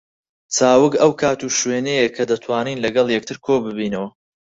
[0.55, 4.09] چاوگ ئەو کات و شوێنەیە کە دەتوانین لەگەڵ یەکتر کۆ ببینەوە